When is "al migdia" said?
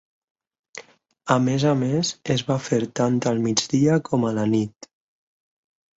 3.33-4.03